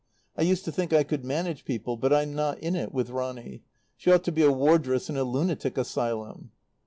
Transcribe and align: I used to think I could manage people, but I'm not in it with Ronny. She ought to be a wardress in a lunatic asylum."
I 0.35 0.41
used 0.41 0.65
to 0.65 0.71
think 0.71 0.91
I 0.93 1.03
could 1.03 1.23
manage 1.23 1.63
people, 1.63 1.95
but 1.95 2.11
I'm 2.11 2.33
not 2.33 2.57
in 2.57 2.75
it 2.75 2.91
with 2.91 3.11
Ronny. 3.11 3.61
She 3.97 4.11
ought 4.11 4.23
to 4.23 4.31
be 4.31 4.41
a 4.41 4.51
wardress 4.51 5.11
in 5.11 5.15
a 5.15 5.23
lunatic 5.23 5.77
asylum." 5.77 6.49